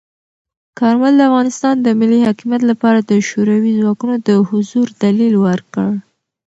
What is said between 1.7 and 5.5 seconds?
د ملی حاکمیت لپاره د شوروي ځواکونو د حضور دلیل